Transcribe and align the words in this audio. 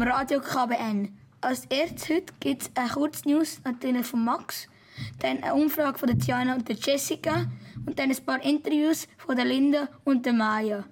Zum 0.00 0.08
Radio 0.08 0.40
KBN. 0.40 1.14
Als 1.42 1.66
erstes 1.66 2.08
heute 2.08 2.32
gibt 2.40 2.62
es 2.62 2.70
eine 2.74 2.88
Kurznews 2.88 3.60
natürlich 3.66 4.06
von 4.06 4.24
Max, 4.24 4.66
dann 5.18 5.42
eine 5.42 5.52
Umfrage 5.52 5.98
von 5.98 6.08
der 6.08 6.18
Tiana 6.18 6.54
und 6.54 6.66
der 6.66 6.76
Jessica 6.76 7.44
und 7.84 7.98
dann 7.98 8.08
ein 8.08 8.24
paar 8.24 8.42
Interviews 8.42 9.06
von 9.18 9.36
der 9.36 9.44
Linda 9.44 9.88
und 10.04 10.24
der 10.24 10.32
Maya. 10.32 10.84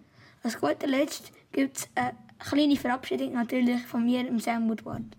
Als 0.43 0.61
guter 0.61 0.87
Letzt 0.87 1.33
gibt 1.53 1.79
es 1.79 1.89
eine 1.95 2.19
kleine 2.39 2.77
Verabschiedung 2.77 3.33
natürlich 3.33 3.81
von 3.87 4.05
mir 4.05 4.29
im 4.29 4.39
Sam 4.41 4.69
Woodward. 4.69 5.17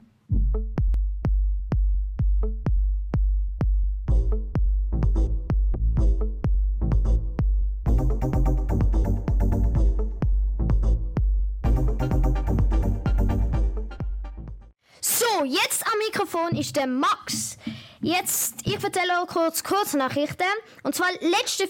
Jetzt 15.50 15.86
am 15.86 15.98
Mikrofon 16.00 16.58
ist 16.58 16.76
der 16.76 16.88
Max. 16.88 17.58
Jetzt, 18.02 18.56
ich 18.64 18.82
erzähle 18.82 19.22
euch 19.22 19.28
kurz 19.28 19.64
Kurznachrichten. 19.64 20.48
Und 20.84 20.96
zwar, 20.96 21.08
letzte 21.20 21.68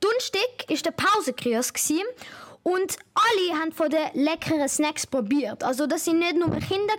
Donnerstag 0.00 0.68
war 0.68 0.76
der 0.76 0.90
Pausenkurs 0.92 1.72
und 2.62 2.96
alle 3.14 3.60
haben 3.60 3.72
von 3.72 3.90
den 3.90 4.24
leckeren 4.24 4.68
Snacks 4.68 5.06
probiert. 5.06 5.62
Also 5.62 5.86
das 5.86 6.06
sind 6.06 6.18
nicht 6.18 6.36
nur 6.36 6.50
Kinder 6.50 6.94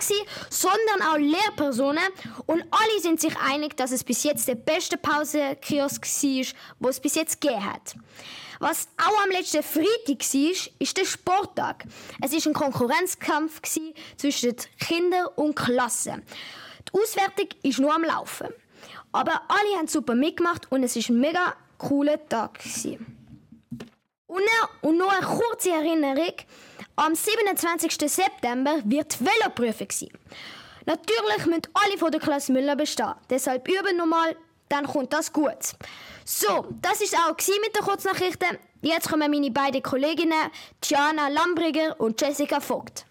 sondern 0.49 1.01
auch 1.01 1.17
Lehrpersonen. 1.17 2.03
Und 2.45 2.63
alle 2.69 3.01
sind 3.01 3.19
sich 3.19 3.35
einig, 3.37 3.75
dass 3.75 3.91
es 3.91 4.03
bis 4.03 4.23
jetzt 4.23 4.47
der 4.47 4.55
beste 4.55 4.97
Pausenkiosk 4.97 6.05
war, 6.05 6.45
wo 6.79 6.89
es 6.89 6.99
bis 6.99 7.15
jetzt 7.15 7.41
gegeben 7.41 7.65
hat. 7.65 7.95
Was 8.65 8.87
auch 8.97 9.23
am 9.23 9.29
letzten 9.29 9.61
Freitag 9.61 10.25
war, 10.33 10.71
ist 10.79 10.97
der 10.97 11.05
Sporttag. 11.05 11.85
Es 12.19 12.31
war 12.31 12.47
ein 12.47 12.53
Konkurrenzkampf 12.55 13.61
zwischen 14.17 14.55
Kindern 14.79 15.27
und 15.35 15.53
Klassen. 15.53 16.23
Die 16.89 16.99
Auswertung 16.99 17.47
ist 17.61 17.77
nur 17.77 17.93
am 17.93 18.03
Laufen. 18.03 18.47
Aber 19.11 19.39
alle 19.49 19.77
haben 19.77 19.87
super 19.87 20.15
mitgemacht 20.15 20.71
und 20.71 20.81
es 20.81 20.95
war 20.95 21.15
ein 21.15 21.19
mega 21.19 21.53
cooler 21.77 22.27
Tag. 22.27 22.59
Und, 24.25 24.41
und 24.81 24.97
noch 24.97 25.13
eine 25.15 25.27
kurze 25.27 25.69
Erinnerung. 25.69 26.33
Am 26.95 27.13
27. 27.13 27.91
September 28.09 28.81
wird 28.83 29.19
die 29.19 29.25
Veloprüfung 29.25 29.91
sein. 29.91 30.09
Natürlich 30.87 31.45
müssen 31.45 31.67
alle 31.71 31.99
von 31.99 32.11
der 32.11 32.19
Klasse 32.19 32.51
Müller 32.51 32.75
bestehen. 32.75 33.13
Deshalb 33.29 33.67
üben 33.67 33.95
nochmal, 33.95 34.35
dann 34.69 34.87
kommt 34.87 35.13
das 35.13 35.31
gut. 35.31 35.75
So, 36.23 36.67
das 36.81 37.01
ist 37.01 37.15
auch 37.15 37.35
mit 37.61 37.75
den 37.75 37.83
Kurznachrichten. 37.83 38.57
Jetzt 38.81 39.09
kommen 39.09 39.31
meine 39.31 39.51
beiden 39.51 39.81
Kolleginnen, 39.81 40.51
Tiana 40.81 41.27
Lambriger 41.27 41.99
und 41.99 42.19
Jessica 42.21 42.59
Vogt. 42.59 43.05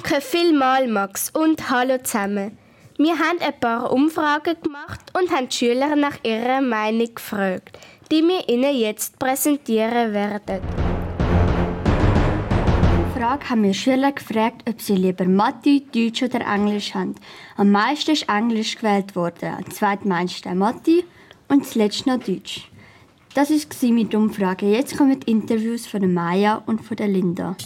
Danke 0.00 0.20
vielmals, 0.20 0.88
Max, 0.88 1.30
und 1.30 1.70
hallo 1.70 1.98
zusammen. 1.98 2.56
Wir 2.98 3.18
haben 3.18 3.40
ein 3.40 3.58
paar 3.58 3.92
Umfragen 3.92 4.54
gemacht 4.62 5.00
und 5.18 5.28
haben 5.32 5.48
die 5.48 5.56
Schüler 5.56 5.96
nach 5.96 6.22
ihrer 6.22 6.60
Meinung 6.60 7.12
gefragt, 7.12 7.76
die 8.08 8.22
wir 8.22 8.48
ihnen 8.48 8.76
jetzt 8.76 9.18
präsentieren 9.18 10.12
werden. 10.12 10.60
Frage 13.12 13.50
haben 13.50 13.64
wir 13.64 13.74
Schüler 13.74 14.12
gefragt, 14.12 14.62
ob 14.68 14.80
sie 14.80 14.94
lieber 14.94 15.24
Mathe, 15.24 15.80
Deutsch 15.80 16.22
oder 16.22 16.46
Englisch 16.46 16.94
haben. 16.94 17.16
Am 17.56 17.72
meisten 17.72 18.12
ist 18.12 18.28
Englisch 18.28 18.76
gewählt 18.76 19.16
worden, 19.16 19.52
am 19.58 19.68
zweitmeisten 19.68 20.56
Mathe 20.56 21.02
und 21.48 21.66
zuletzt 21.66 22.06
noch 22.06 22.20
Deutsch. 22.20 22.70
Das 23.34 23.50
war 23.50 23.90
mit 23.90 24.12
der 24.12 24.20
Umfrage. 24.20 24.70
Jetzt 24.70 24.96
kommen 24.96 25.18
die 25.18 25.28
Interviews 25.28 25.88
von 25.88 26.14
Maya 26.14 26.62
und 26.66 26.84
von 26.84 26.96
Linda. 26.98 27.56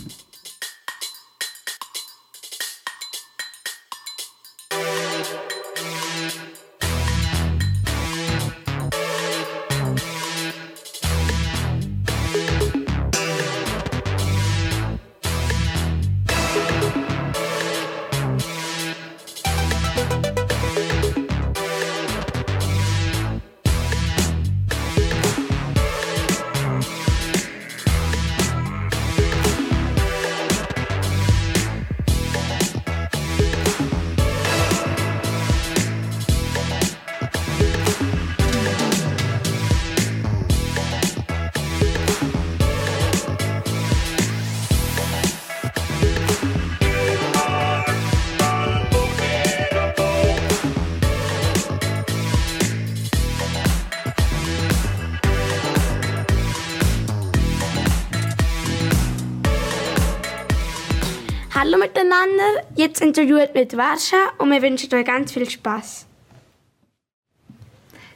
Miteinander, 62.13 62.67
jetzt 62.77 63.01
interviewt 63.01 63.55
mit 63.55 63.77
Warscha 63.77 64.17
und 64.39 64.51
wir 64.51 64.63
wünschen 64.63 64.93
euch 64.95 65.05
ganz 65.05 65.33
viel 65.33 65.49
Spaß. 65.49 66.07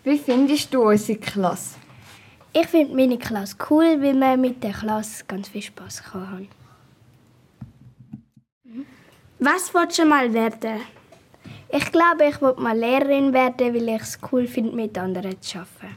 Wie 0.05 0.19
findest 0.19 0.73
du 0.73 0.83
unsere 0.83 1.19
Klasse? 1.19 1.77
Ich 2.53 2.67
finde 2.69 2.95
meine 2.95 3.19
Klasse 3.19 3.57
cool, 3.71 4.01
weil 4.01 4.15
man 4.15 4.41
mit 4.41 4.63
der 4.63 4.73
Klasse 4.73 5.25
ganz 5.27 5.49
viel 5.49 5.63
Spaß 5.63 6.15
haben 6.15 6.49
Was 9.39 9.75
wolltest 9.75 9.99
du 9.99 10.05
mal 10.07 10.33
werden? 10.33 10.81
Ich 11.69 11.93
glaube, 11.93 12.29
ich 12.29 12.41
wollte 12.41 12.61
mal 12.61 12.79
Lehrerin 12.79 13.33
werden, 13.33 13.75
weil 13.75 13.89
ich 13.89 14.03
es 14.03 14.19
cool 14.31 14.47
finde, 14.47 14.77
mit 14.77 14.97
anderen 14.97 15.41
zu 15.43 15.59
arbeiten. 15.59 15.97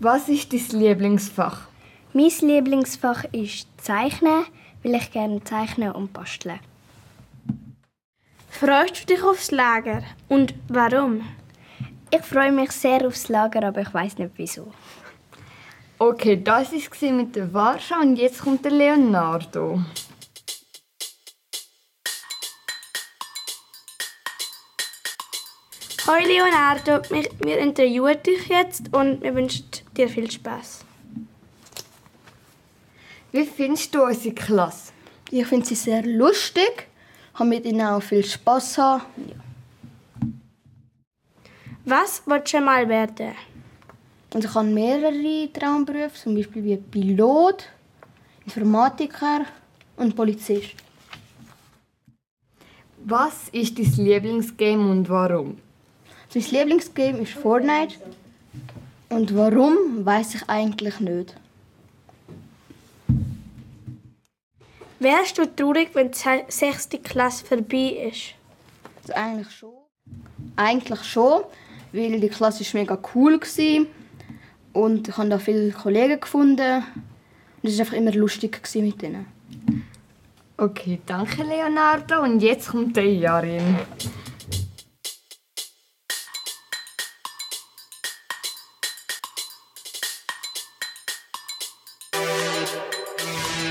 Was 0.00 0.28
ist 0.28 0.52
dein 0.52 0.80
Lieblingsfach? 0.80 1.68
Mein 2.12 2.32
Lieblingsfach 2.40 3.24
ist 3.32 3.68
Zeichnen 3.76 4.44
weil 4.82 4.94
ich 4.94 5.10
gerne 5.10 5.42
zeichnen 5.44 5.92
und 5.92 6.12
basteln. 6.12 6.60
Freust 8.48 9.02
du 9.02 9.06
dich 9.06 9.22
aufs 9.22 9.50
Lager? 9.50 10.02
Und 10.28 10.54
warum? 10.68 11.22
Ich 12.10 12.22
freue 12.22 12.52
mich 12.52 12.70
sehr 12.72 13.06
aufs 13.06 13.28
Lager, 13.28 13.66
aber 13.66 13.80
ich 13.80 13.92
weiß 13.92 14.18
nicht 14.18 14.32
wieso. 14.36 14.72
Okay, 15.98 16.42
das 16.42 16.72
war 16.72 17.12
mit 17.12 17.36
der 17.36 17.52
Warscha 17.54 18.00
und 18.00 18.16
jetzt 18.16 18.40
kommt 18.42 18.64
der 18.64 18.72
Leonardo. 18.72 19.80
Hallo 26.04 26.26
Leonardo, 26.26 27.00
wir, 27.10 27.30
wir 27.38 27.58
interviewen 27.58 28.22
dich 28.22 28.48
jetzt 28.48 28.92
und 28.92 29.22
wir 29.22 29.34
wünschen 29.34 29.64
dir 29.96 30.08
viel 30.08 30.30
Spaß. 30.30 30.84
Wie 33.32 33.46
findest 33.46 33.94
du 33.94 34.04
unsere 34.04 34.34
Klasse? 34.34 34.92
Ich 35.30 35.46
finde 35.46 35.66
sie 35.66 35.74
sehr 35.74 36.02
lustig, 36.02 36.88
habe 37.34 37.48
mit 37.48 37.64
ihnen 37.64 37.80
auch 37.80 38.02
viel 38.02 38.22
Spass 38.22 38.76
haben. 38.76 39.04
Ja. 39.26 40.28
Was 41.86 42.22
willst 42.26 42.52
du 42.52 42.60
mal 42.60 42.86
werden? 42.86 43.32
Also 44.34 44.48
ich 44.48 44.54
habe 44.54 44.68
mehrere 44.68 45.50
Traumberufe, 45.50 46.14
zum 46.14 46.34
Beispiel 46.34 46.62
wie 46.62 46.76
Pilot, 46.76 47.64
Informatiker 48.44 49.46
und 49.96 50.14
Polizist. 50.14 50.74
Was 53.04 53.48
ist 53.50 53.78
dein 53.78 54.04
Lieblingsgame 54.04 54.90
und 54.90 55.08
warum? 55.08 55.58
Mein 56.34 56.44
Lieblingsgame 56.44 57.18
ist 57.20 57.32
Fortnite. 57.32 57.96
Und 59.08 59.34
warum, 59.34 60.04
weiß 60.04 60.34
ich 60.34 60.48
eigentlich 60.48 61.00
nicht. 61.00 61.34
Wärst 65.02 65.36
du 65.36 65.46
traurig, 65.46 65.90
wenn 65.94 66.12
die 66.12 66.18
sechste 66.46 66.96
Klasse 66.96 67.44
vorbei 67.44 68.08
ist? 68.08 68.34
Also 69.00 69.14
eigentlich 69.14 69.50
schon. 69.50 69.74
Eigentlich 70.54 71.02
schon, 71.02 71.42
weil 71.90 72.20
die 72.20 72.28
Klasse 72.28 72.62
ist 72.62 72.72
mega 72.72 72.96
cool 73.12 73.40
war. 73.40 73.86
Und 74.72 75.08
ich 75.08 75.18
habe 75.18 75.28
da 75.28 75.40
viele 75.40 75.72
Kollegen 75.72 76.20
gefunden. 76.20 76.84
Und 77.62 77.68
es 77.68 77.78
war 77.78 77.86
einfach 77.86 77.96
immer 77.96 78.12
lustig 78.12 78.60
mit 78.76 79.02
ihnen. 79.02 79.26
Okay, 80.56 81.00
danke 81.04 81.42
Leonardo. 81.42 82.22
Und 82.22 82.38
jetzt 82.38 82.68
kommt 82.68 82.96
der 82.96 83.12
Jarin. 83.12 83.78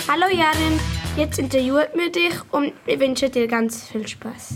Hallo 0.10 0.28
Jarin, 0.28 0.78
jetzt 1.18 1.40
interviewen 1.40 1.88
wir 1.94 2.12
dich 2.12 2.34
und 2.52 2.74
wir 2.86 3.00
wünschen 3.00 3.32
dir 3.32 3.48
ganz 3.48 3.88
viel 3.88 4.08
Spaß. 4.08 4.56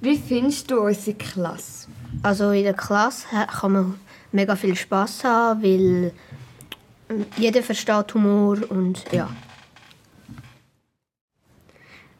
Wie 0.00 0.16
findest 0.16 0.70
du 0.70 0.80
unsere 0.80 1.16
Klasse? 1.16 1.88
Also 2.22 2.50
in 2.50 2.64
der 2.64 2.74
Klasse 2.74 3.26
kann 3.48 3.72
man 3.72 4.00
mega 4.32 4.56
viel 4.56 4.76
Spaß 4.76 5.24
haben, 5.24 5.62
weil 5.62 6.12
ähm, 7.08 7.26
jeder 7.36 7.62
versteht 7.62 8.14
Humor 8.14 8.58
und 8.70 9.04
ja. 9.12 9.28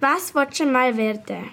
Was 0.00 0.34
willst 0.34 0.60
du 0.60 0.66
mal 0.66 0.96
werden? 0.96 1.50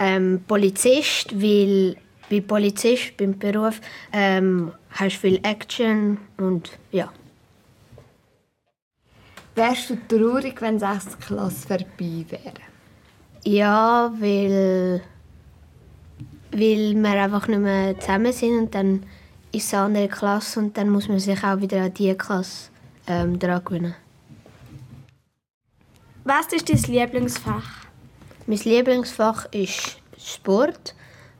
Ähm, 0.00 0.44
Polizist, 0.46 1.40
weil 1.40 1.96
bei 2.30 2.40
Polizist, 2.40 3.16
beim 3.16 3.38
Beruf, 3.38 3.80
ähm, 4.12 4.72
hast 4.90 5.16
du 5.16 5.20
viel 5.20 5.40
Action 5.42 6.18
und 6.36 6.70
ja. 6.92 7.12
Wärst 9.54 9.90
du 9.90 9.96
traurig, 10.08 10.60
wenn 10.60 10.78
die 10.78 10.84
6. 10.86 11.18
Klasse 11.18 11.66
vorbei 11.66 12.24
wäre? 12.28 12.54
Ja, 13.44 14.12
weil, 14.18 15.02
weil 16.52 16.94
wir 16.94 17.22
einfach 17.22 17.48
nicht 17.48 17.60
mehr 17.60 17.98
zusammen 17.98 18.32
sind 18.32 18.58
und 18.58 18.74
dann 18.74 19.02
ist 19.52 19.66
es 19.66 19.74
eine 19.74 19.84
andere 19.84 20.08
Klasse 20.08 20.60
und 20.60 20.76
dann 20.76 20.90
muss 20.90 21.08
man 21.08 21.18
sich 21.18 21.42
auch 21.42 21.60
wieder 21.60 21.82
an 21.82 21.94
diese 21.94 22.14
Klasse 22.14 22.70
ähm, 23.06 23.38
dran 23.38 23.64
gewöhnen. 23.64 23.94
Was 26.24 26.52
ist 26.52 26.68
dein 26.68 26.92
Lieblingsfach? 26.92 27.86
Mein 28.46 28.58
Lieblingsfach 28.58 29.46
ist 29.52 29.98
Sport, 30.18 30.94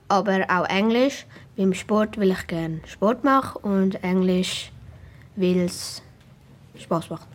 aber 0.08 0.46
auch 0.49 0.69
Englisch. 0.69 1.26
Beim 1.56 1.75
Sport 1.75 2.19
will 2.19 2.31
ich 2.31 2.46
gerne 2.46 2.81
Sport 2.87 3.25
machen 3.25 3.62
und 3.62 4.02
Englisch, 4.02 4.70
weil 5.37 5.60
es 5.60 6.02
Spaß 6.78 7.10
macht. 7.10 7.26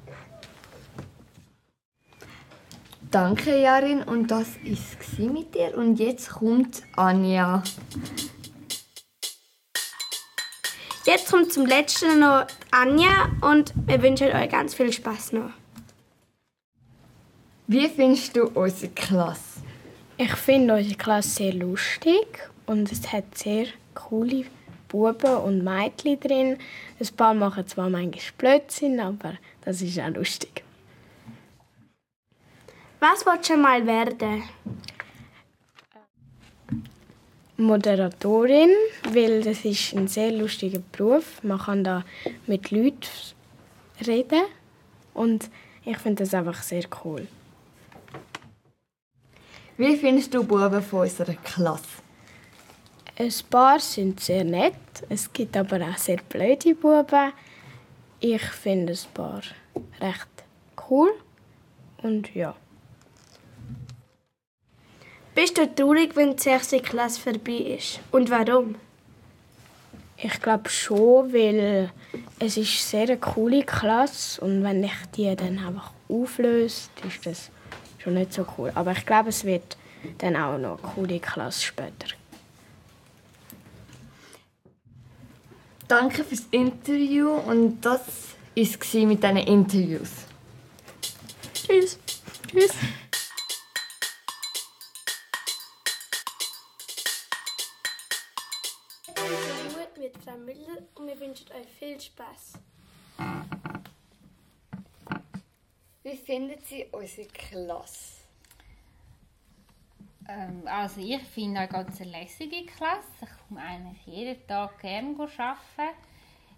Danke, 3.12 3.62
Jarin. 3.62 4.02
Und 4.02 4.32
das 4.32 4.56
war 4.64 4.72
es 4.72 5.20
mit 5.20 5.54
dir. 5.54 5.78
Und 5.78 6.00
jetzt 6.00 6.32
kommt 6.32 6.82
Anja. 6.96 7.62
Jetzt 11.06 11.30
kommt 11.30 11.52
zum 11.54 11.66
letzten 11.66 12.22
noch 12.22 12.48
Anja 12.72 13.30
und 13.42 13.74
wir 13.86 14.02
wünschen 14.02 14.32
euch 14.32 14.50
ganz 14.50 14.74
viel 14.74 14.92
Spaß 14.92 15.34
noch. 15.34 15.52
Wie 17.68 17.88
findest 17.88 18.36
du 18.36 18.46
unsere 18.48 18.92
Klasse? 18.94 19.62
Ich 20.18 20.34
finde 20.34 20.76
unsere 20.76 20.96
Klasse 20.96 21.30
sehr 21.30 21.54
lustig 21.54 22.53
und 22.66 22.92
es 22.92 23.12
hat 23.12 23.38
sehr 23.38 23.68
coole 23.94 24.46
Buben 24.88 25.38
und 25.38 25.64
Mädchen 25.64 26.20
drin. 26.20 26.58
Ein 27.00 27.16
paar 27.16 27.34
machen 27.34 27.68
zwar 27.68 27.90
manchmal 27.90 28.22
Blödsinn, 28.38 29.00
aber 29.00 29.34
das 29.66 29.82
ist 29.82 30.00
auch 30.00 30.10
lustig. 30.10 30.64
Was 33.00 33.26
willst 33.26 33.50
du 33.50 33.58
mal 33.58 33.86
werden? 33.86 34.44
Moderatorin, 37.58 38.72
weil 39.12 39.42
das 39.42 39.66
ist 39.66 39.94
ein 39.94 40.08
sehr 40.08 40.32
lustiger 40.32 40.80
Beruf. 40.92 41.44
Man 41.44 41.60
kann 41.60 41.84
da 41.84 42.04
mit 42.48 42.72
Leuten 42.72 43.08
reden 44.06 44.44
und 45.14 45.50
ich 45.86 45.98
finde 45.98 46.24
das 46.24 46.34
einfach 46.34 46.62
sehr 46.64 46.84
cool. 47.04 47.28
Wie 49.78 49.98
findest 49.98 50.34
du 50.34 50.44
Buben 50.44 50.82
von 50.82 51.02
unserer 51.02 51.34
Klasse? 51.34 52.03
Ein 53.16 53.32
paar 53.48 53.80
sind 53.80 54.20
sehr 54.20 54.44
nett, 54.44 54.74
es 55.08 55.32
gibt 55.32 55.56
aber 55.56 55.80
auch 55.82 55.98
sehr 55.98 56.18
blöde 56.28 56.74
Buben. 56.74 57.32
Ich 58.20 58.42
finde 58.42 58.94
ein 58.94 59.14
paar 59.14 59.44
recht 60.02 60.28
cool 60.90 61.12
und 62.02 62.34
ja. 62.34 62.56
Bist 65.36 65.60
du 65.60 65.68
traurig, 65.76 66.16
wenn 66.16 66.36
die 66.36 66.42
6. 66.42 66.72
Klasse 66.82 67.22
vorbei 67.22 67.78
ist? 67.78 68.00
Und 68.12 68.32
warum? 68.32 68.76
Ich 70.18 70.42
glaube 70.42 70.70
schon, 70.70 71.32
weil 71.34 71.92
es 72.40 72.58
ist 72.58 72.90
sehr 72.90 73.04
eine 73.04 73.18
coole 73.18 73.64
Klasse 73.64 74.42
und 74.42 74.64
wenn 74.64 74.84
ich 74.84 74.92
die 75.16 75.36
dann 75.36 75.60
einfach 75.60 75.92
auflöse, 76.10 76.90
ist 77.08 77.26
das 77.26 77.52
schon 78.00 78.16
nicht 78.16 78.34
so 78.34 78.44
cool. 78.58 78.72
Aber 78.74 78.94
ich 78.94 79.06
glaube, 79.06 79.30
es 79.30 79.44
wird 79.44 79.78
dann 80.18 80.36
auch 80.36 80.58
noch 80.58 80.84
eine 80.84 80.94
coole 80.94 81.20
Klasse 81.20 81.62
später. 81.62 82.08
Danke 85.94 86.24
fürs 86.24 86.48
Interview 86.50 87.30
und 87.30 87.80
das 87.82 88.02
war 88.56 88.64
es 88.64 88.94
mit 88.96 89.24
diesen 89.24 89.38
Interviews. 89.38 90.10
Tschüss. 91.54 92.00
Tschüss. 92.48 92.74
Mit 100.00 100.18
Frau 100.18 100.36
Müller 100.38 100.82
und 100.96 101.06
wir 101.06 101.20
wünschen 101.20 101.46
euch 101.52 101.68
viel 101.78 102.02
Spaß. 102.02 102.54
Wie 106.02 106.18
findet 106.18 106.66
Sie 106.66 106.88
unsere 106.92 107.28
Klasse? 107.28 108.14
Ähm, 110.28 110.64
also 110.66 111.02
ich 111.02 111.22
finde 111.22 111.60
eine 111.60 111.70
ganz 111.70 112.00
lässige 112.00 112.66
Klasse. 112.66 113.04
Ich 113.22 113.43
komme 113.54 113.66
eigentlich 113.66 114.06
jeden 114.06 114.48
Tag 114.48 114.80
gerne 114.80 115.16
arbeiten. 115.20 115.98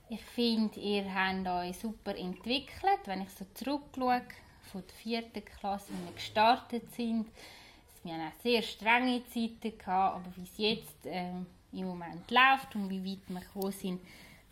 Ich 0.07 0.21
finde, 0.21 0.79
ihr 0.79 1.13
habt 1.13 1.47
euch 1.47 1.77
super 1.77 2.15
entwickelt. 2.15 2.99
Wenn 3.05 3.21
ich 3.21 3.29
so 3.31 3.45
zurückschaue, 3.53 4.21
von 4.71 4.83
der 4.87 4.95
vierten 4.95 5.45
Klasse, 5.45 5.91
wie 5.93 6.05
wir 6.05 6.13
gestartet 6.13 6.93
sind, 6.93 7.27
wir 8.03 8.13
hatten 8.13 8.27
auch 8.27 8.41
sehr 8.41 8.61
strenge 8.61 9.23
Zeiten, 9.25 9.77
gehabt, 9.77 10.15
aber 10.15 10.35
wie 10.35 10.43
es 10.43 10.57
jetzt 10.57 11.05
ähm, 11.05 11.45
im 11.71 11.87
Moment 11.87 12.29
läuft 12.31 12.75
und 12.75 12.89
wie 12.89 13.03
weit 13.03 13.27
wir 13.27 13.41
gekommen 13.41 13.71
sind, 13.71 14.01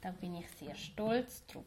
da 0.01 0.11
bin 0.11 0.35
ich 0.35 0.47
sehr 0.59 0.75
stolz 0.75 1.45
drauf. 1.47 1.65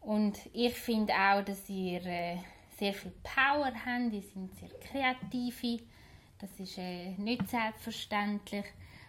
Und 0.00 0.38
ich 0.52 0.74
finde 0.74 1.12
auch, 1.14 1.44
dass 1.44 1.68
ihr 1.68 2.04
äh, 2.04 2.38
sehr 2.78 2.92
viel 2.92 3.12
Power 3.22 3.72
habt, 3.84 4.12
ihr 4.12 4.22
seid 4.22 4.54
sehr 4.58 4.78
kreative. 4.80 5.82
Das 6.38 6.50
ist 6.58 6.78
äh, 6.78 7.10
nicht 7.18 7.48
selbstverständlich. 7.48 8.66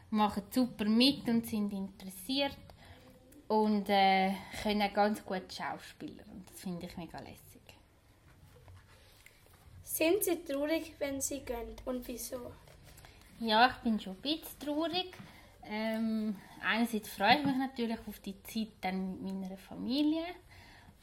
Machen 0.09 0.43
super 0.51 0.85
mit 0.85 1.27
und 1.27 1.45
sind 1.45 1.73
interessiert 1.73 2.57
und 3.47 3.89
äh, 3.89 4.33
können 4.63 4.93
ganz 4.93 5.25
gut 5.25 5.53
Schauspieler. 5.53 6.23
Und 6.31 6.49
das 6.49 6.61
finde 6.61 6.85
ich 6.85 6.97
mega 6.97 7.19
lässig. 7.19 7.61
Sind 9.83 10.23
Sie 10.23 10.43
traurig, 10.43 10.93
wenn 10.99 11.19
Sie 11.21 11.39
gehen? 11.39 11.75
Und 11.85 12.07
wieso? 12.07 12.51
Ja, 13.39 13.67
ich 13.67 13.77
bin 13.77 13.99
schon 13.99 14.13
ein 14.13 14.21
bisschen 14.21 14.59
traurig. 14.59 15.15
Ähm, 15.63 16.35
einerseits 16.63 17.09
freue 17.09 17.39
ich 17.39 17.45
mich 17.45 17.55
natürlich 17.55 17.99
auf 18.07 18.19
die 18.19 18.41
Zeit 18.43 18.69
dann 18.81 19.21
mit 19.23 19.33
meiner 19.35 19.57
Familie. 19.57 20.25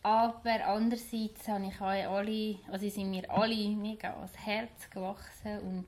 Aber 0.02 0.66
andererseits 0.66 1.48
habe 1.48 1.66
ich 1.66 1.80
alle, 1.80 2.58
also 2.70 2.88
sind 2.88 3.10
mir 3.10 3.28
alle 3.30 3.68
mega 3.68 4.12
ans 4.14 4.36
Herz 4.36 4.90
gewachsen 4.90 5.60
und 5.60 5.86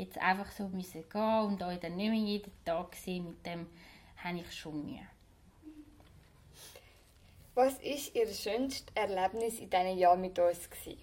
jetzt 0.00 0.18
einfach 0.18 0.50
so 0.50 0.68
müssen 0.68 1.08
gehen 1.08 1.44
und 1.46 1.62
euch 1.62 1.80
dann 1.80 1.96
nicht 1.96 2.10
mehr 2.10 2.18
jeden 2.18 2.52
Tag 2.64 2.94
sehen, 2.96 3.28
mit 3.28 3.46
dem 3.46 3.66
habe 4.16 4.38
ich 4.38 4.52
schon 4.52 4.84
Mühe. 4.84 5.06
Was 7.54 7.78
war 7.78 7.84
Ihr 7.84 8.32
schönstes 8.32 8.86
Erlebnis 8.94 9.58
in 9.58 9.70
diesen 9.70 9.98
Jahren 9.98 10.20
mit 10.20 10.38
uns? 10.38 10.70
Gewesen? 10.70 10.98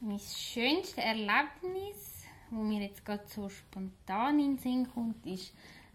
Mein 0.00 0.18
schönstes 0.18 0.98
Erlebnis, 0.98 2.24
wo 2.50 2.62
mir 2.62 2.82
jetzt 2.82 3.04
gerade 3.04 3.26
so 3.28 3.48
spontan 3.48 4.40
in 4.40 4.56
den 4.56 4.58
Sinn 4.58 4.90
kommt, 4.92 5.24
ist, 5.26 5.52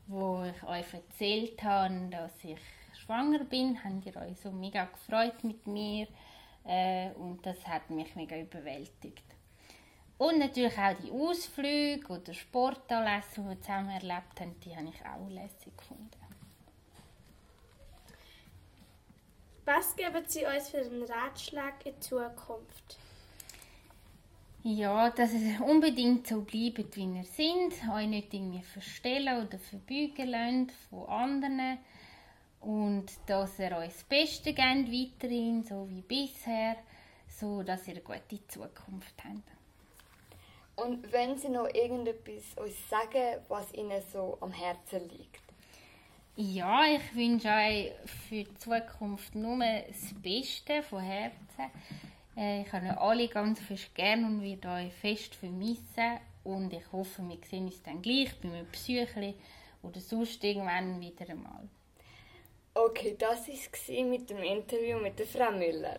wo 0.08 0.44
ich 0.44 0.64
euch 0.64 0.94
erzählt 0.94 1.62
habe, 1.64 2.08
dass 2.10 2.32
ich 2.44 2.60
schwanger 2.94 3.44
bin. 3.44 3.84
Habt 3.84 4.06
ihr 4.06 4.16
euch 4.16 4.40
so 4.40 4.52
mega 4.52 4.86
gefreut 4.86 5.44
mit 5.44 5.68
mir. 5.68 6.08
Äh, 6.64 7.12
und 7.12 7.46
das 7.46 7.66
hat 7.68 7.90
mich 7.90 8.16
mega 8.16 8.38
überwältigt. 8.38 9.24
Und 10.18 10.40
natürlich 10.40 10.78
auch 10.78 10.96
die 11.04 11.12
Ausflüge 11.12 12.08
oder 12.08 12.34
Sportanlässe, 12.34 13.42
die 13.42 13.50
wir 13.50 13.62
zusammen 13.62 13.90
erlebt 13.90 14.40
haben, 14.40 14.60
die 14.62 14.76
habe 14.76 14.90
ich 14.90 15.06
auch 15.06 15.30
lässig 15.30 15.78
gefunden. 15.78 16.10
Was 19.66 19.96
geben 19.96 20.24
Sie 20.26 20.46
uns 20.46 20.70
für 20.70 20.78
einen 20.78 21.04
Ratschlag 21.04 21.86
in 21.86 22.02
Zukunft? 22.02 22.98
Ja, 24.64 25.10
dass 25.10 25.34
ihr 25.34 25.62
unbedingt 25.62 26.26
so 26.26 26.42
bleibt, 26.42 26.96
wie 26.96 27.04
ihr 27.04 27.24
seid, 27.24 27.94
euch 27.94 28.08
nicht 28.08 28.34
irgendwie 28.34 28.64
verstellen 28.64 29.46
oder 29.46 29.60
verbeugen 29.60 30.30
lasst 30.30 30.72
von 30.90 31.08
anderen 31.08 31.78
und 32.62 33.06
dass 33.28 33.60
ihr 33.60 33.78
euch 33.78 33.94
das 33.94 34.04
Beste 34.04 34.54
gebt 34.54 34.92
weiterhin, 34.92 35.64
so 35.64 35.88
wie 35.90 36.02
bisher, 36.02 36.78
so 37.30 37.62
dass 37.62 37.88
ihr 37.88 37.96
eine 37.96 38.04
gute 38.04 38.48
Zukunft 38.48 39.24
habt. 39.24 39.52
Und 40.78 41.12
wenn 41.12 41.38
Sie 41.38 41.50
noch 41.50 41.68
irgendetwas 41.74 42.54
uns 42.56 42.90
sagen, 42.90 43.44
was 43.50 43.74
Ihnen 43.74 44.02
so 44.14 44.38
am 44.40 44.54
Herzen 44.54 45.10
liegt? 45.10 45.42
Ja, 46.38 46.86
ich 46.86 47.16
wünsche 47.16 47.50
euch 47.50 47.92
für 48.30 48.44
die 48.46 48.56
Zukunft 48.56 49.36
nur 49.36 49.58
das 49.60 50.14
Beste 50.22 50.84
von 50.84 51.02
Herzen. 51.02 51.72
Äh, 52.38 52.62
Ich 52.62 52.72
habe 52.74 52.88
euch 52.88 52.98
alle 52.98 53.28
ganz 53.30 53.60
fest 53.60 53.94
gern 53.96 54.24
und 54.26 54.42
werde 54.44 54.70
euch 54.70 54.94
fest 54.94 55.36
vermissen. 55.36 56.20
Und 56.44 56.72
ich 56.74 56.92
hoffe, 56.92 57.24
wir 57.28 57.38
sehen 57.50 57.66
uns 57.66 57.82
dann 57.84 58.02
gleich 58.02 58.40
bei 58.40 58.50
einem 58.50 58.72
Psychli 58.72 59.36
oder 59.84 60.00
sonst 60.00 60.44
irgendwann 60.44 61.02
wieder 61.02 61.30
einmal. 61.30 61.70
Okay, 62.76 63.16
das 63.20 63.48
war 63.50 63.56
es 63.56 63.88
mit 63.90 64.30
dem 64.30 64.38
Interview 64.44 65.00
mit 65.00 65.20
der 65.20 65.28
Frau 65.28 65.52
Müller. 65.52 65.98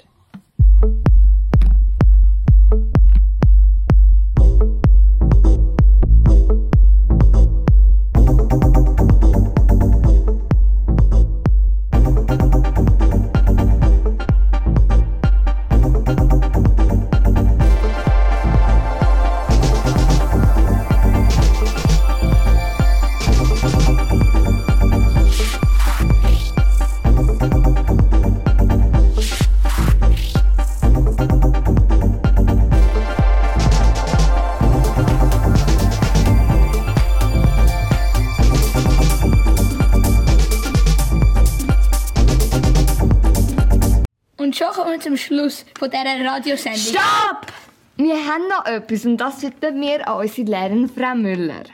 Kommen 44.88 45.00
wir 45.00 45.04
zum 45.04 45.16
Schluss 45.16 45.66
von 45.78 45.90
dieser 45.90 46.24
Radiosendung. 46.24 46.80
Stopp! 46.80 47.52
Wir 47.96 48.14
haben 48.14 48.48
noch 48.48 48.64
etwas 48.64 49.04
und 49.04 49.18
das 49.18 49.40
sollten 49.40 49.80
wir 49.80 50.08
an 50.08 50.20
unsere 50.20 50.48
Lehrerin 50.48 50.88
Frau 50.88 51.14
Müller. 51.14 51.64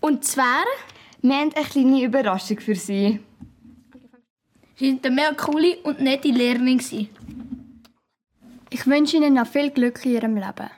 Und 0.00 0.24
zwar, 0.24 0.64
Wir 1.22 1.34
haben 1.34 1.52
eine 1.54 1.66
kleine 1.66 2.02
Überraschung 2.04 2.60
für 2.60 2.74
Sie. 2.74 3.20
Sie 4.76 4.86
sind 4.86 5.04
eine 5.04 5.14
mega 5.14 5.34
coole 5.34 5.76
und 5.82 6.00
nette 6.00 6.28
Lehrerin. 6.28 6.80
Ich 8.70 8.86
wünsche 8.86 9.16
Ihnen 9.16 9.34
noch 9.34 9.46
viel 9.46 9.70
Glück 9.70 10.04
in 10.04 10.12
Ihrem 10.12 10.36
Leben. 10.36 10.70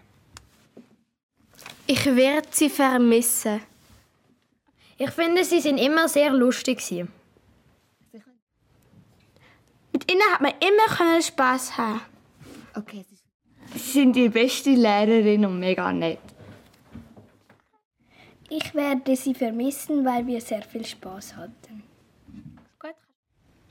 ich 1.86 2.04
werde 2.06 2.48
Sie 2.50 2.70
vermissen. 2.70 3.60
Ich 4.96 5.10
finde, 5.10 5.44
sie 5.44 5.60
sind 5.60 5.78
immer 5.78 6.08
sehr 6.08 6.32
lustig. 6.32 6.78
gewesen. 6.78 7.21
Mit 10.02 10.12
Ihnen 10.12 10.32
hat 10.32 10.40
man 10.40 10.52
immer 10.60 10.96
können 10.96 11.22
Spaß 11.22 11.78
haben. 11.78 12.00
Okay. 12.74 13.04
Sie 13.74 13.78
sind 13.78 14.16
die 14.16 14.28
beste 14.28 14.70
Lehrerin 14.70 15.46
und 15.46 15.60
mega 15.60 15.92
nett. 15.92 16.18
Ich 18.48 18.74
werde 18.74 19.14
Sie 19.14 19.32
vermissen, 19.32 20.04
weil 20.04 20.26
wir 20.26 20.40
sehr 20.40 20.62
viel 20.62 20.84
Spaß 20.84 21.36
hatten. 21.36 21.84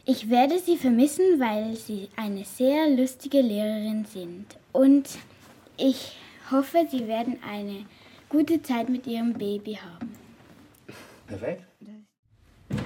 Ich 0.05 0.29
werde 0.29 0.57
Sie 0.57 0.77
vermissen, 0.77 1.39
weil 1.39 1.75
Sie 1.75 2.09
eine 2.15 2.43
sehr 2.43 2.89
lustige 2.89 3.41
Lehrerin 3.41 4.05
sind. 4.05 4.47
Und 4.71 5.09
ich 5.77 6.17
hoffe, 6.49 6.87
Sie 6.89 7.07
werden 7.07 7.37
eine 7.47 7.85
gute 8.27 8.61
Zeit 8.61 8.89
mit 8.89 9.05
Ihrem 9.05 9.33
Baby 9.33 9.75
haben. 9.75 10.17
Perfekt. 11.27 11.65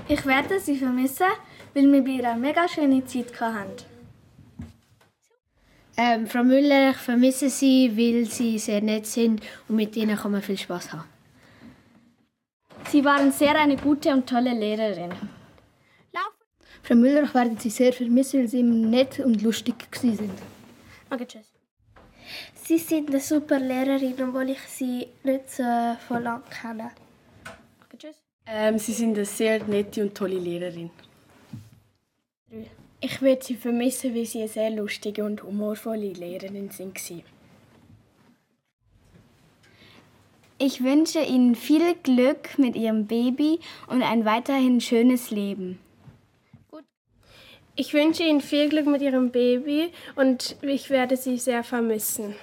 Ich 0.10 0.26
werde 0.26 0.60
Sie 0.60 0.78
vermissen, 0.78 1.28
weil 1.76 1.92
wir 1.92 2.04
bei 2.04 2.10
ihr 2.10 2.30
eine 2.30 2.40
mega 2.40 2.68
schöne 2.68 3.06
Zeit 3.06 3.40
hatten. 3.40 3.84
Ähm, 5.98 6.28
Frau 6.28 6.44
Müller, 6.44 6.90
ich 6.90 6.98
vermisse 6.98 7.50
Sie, 7.50 7.96
weil 7.96 8.26
Sie 8.26 8.58
sehr 8.58 8.82
nett 8.82 9.06
sind 9.06 9.42
und 9.70 9.76
mit 9.76 9.96
Ihnen 9.96 10.18
kann 10.18 10.32
man 10.32 10.42
viel 10.42 10.58
Spaß 10.58 10.94
haben. 10.94 11.06
Sie 12.90 13.06
waren 13.06 13.32
sehr 13.32 13.56
eine 13.56 13.78
gute 13.78 14.12
und 14.12 14.28
tolle 14.28 14.54
Lehrerin. 14.54 15.12
Frau 16.86 16.94
Müller, 16.96 17.24
ich 17.24 17.34
werde 17.34 17.56
Sie 17.58 17.72
sehr 17.72 17.92
vermissen, 17.94 18.42
weil 18.42 18.48
Sie 18.48 18.60
immer 18.60 18.88
nett 18.88 19.20
und 19.20 19.42
lustig 19.42 19.76
sind. 19.96 20.30
Okay, 21.10 21.26
tschüss. 21.26 21.52
Sie 22.64 22.78
sind 22.78 23.10
eine 23.10 23.20
super 23.20 23.60
Lehrerin, 23.60 24.16
obwohl 24.22 24.52
ich 24.52 24.62
sie 24.62 25.08
nicht 25.24 25.50
so 25.50 25.64
von 26.08 26.24
lang 26.24 26.44
kenne. 26.62 26.92
Okay, 27.86 27.98
tschüss. 27.98 28.16
Ähm, 28.46 28.78
Sie 28.78 28.94
sind 28.94 29.16
eine 29.16 29.26
sehr 29.26 29.64
nette 29.64 30.04
und 30.04 30.16
tolle 30.16 30.38
Lehrerin. 30.38 30.92
Ich 33.02 33.22
werde 33.22 33.44
sie 33.46 33.56
vermissen, 33.56 34.16
weil 34.16 34.26
sie 34.26 34.40
eine 34.40 34.48
sehr 34.48 34.70
lustige 34.70 35.24
und 35.26 35.44
humorvolle 35.44 36.14
Lehrerin 36.14 36.70
sind. 36.72 37.00
Ich 40.58 40.84
wünsche 40.84 41.20
Ihnen 41.20 41.56
viel 41.56 41.96
Glück 41.96 42.58
mit 42.58 42.76
Ihrem 42.76 43.08
Baby 43.08 43.60
und 43.88 44.02
ein 44.02 44.24
weiterhin 44.24 44.80
schönes 44.80 45.30
Leben. 45.30 45.80
Ich 47.76 47.94
wünsche 47.94 48.24
Ihnen 48.24 48.40
viel 48.40 48.70
Glück 48.70 48.88
mit 48.88 49.02
Ihrem 49.02 49.32
Baby 49.32 49.92
und 50.16 50.56
ich 50.62 50.90
werde 50.90 51.18
Sie 51.18 51.38
sehr 51.38 51.64
vermissen. 51.64 52.36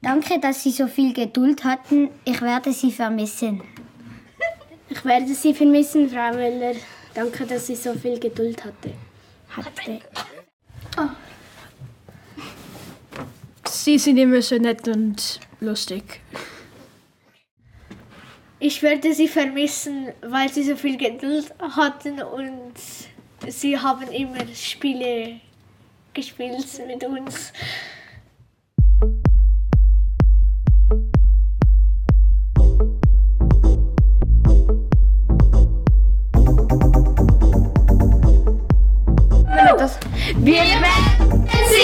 Danke, 0.00 0.38
dass 0.38 0.62
Sie 0.62 0.70
so 0.70 0.86
viel 0.86 1.12
Geduld 1.12 1.64
hatten. 1.64 2.10
Ich 2.24 2.40
werde 2.40 2.72
Sie 2.72 2.92
vermissen. 2.92 3.62
Ich 4.88 5.04
werde 5.04 5.34
Sie 5.34 5.54
vermissen, 5.54 6.08
Frau 6.08 6.32
Müller. 6.34 6.74
Danke, 7.14 7.46
dass 7.46 7.66
Sie 7.68 7.76
so 7.76 7.94
viel 7.94 8.18
Geduld 8.18 8.64
hatte. 8.64 8.92
hatte. 9.50 10.00
Sie 13.68 13.98
sind 13.98 14.16
immer 14.16 14.42
so 14.42 14.56
nett 14.56 14.88
und 14.88 15.40
lustig. 15.60 16.20
Ich 18.58 18.82
werde 18.82 19.12
Sie 19.14 19.28
vermissen, 19.28 20.08
weil 20.22 20.52
Sie 20.52 20.64
so 20.64 20.74
viel 20.74 20.96
Geduld 20.96 21.54
hatten 21.60 22.22
und 22.22 22.74
Sie 23.46 23.78
haben 23.78 24.10
immer 24.10 24.46
Spiele 24.54 25.40
gespielt 26.14 26.66
mit 26.86 27.04
uns. 27.04 27.52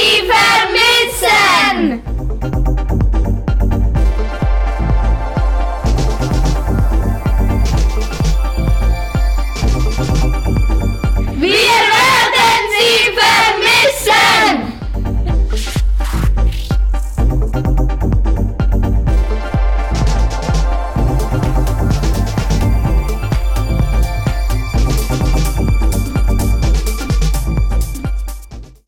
Wir 0.01 0.27
werden 0.27 0.29
Sie 0.29 0.29
vermissen! 0.29 0.60